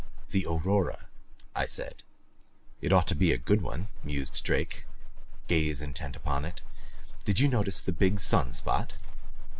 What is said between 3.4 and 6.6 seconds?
one," mused Drake, gaze intent upon